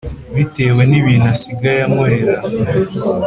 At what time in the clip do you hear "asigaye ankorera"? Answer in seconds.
1.35-2.33